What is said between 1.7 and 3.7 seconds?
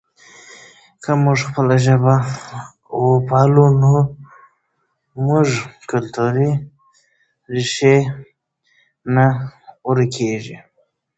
ژبه وپالو